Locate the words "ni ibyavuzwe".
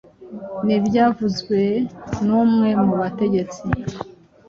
0.65-1.59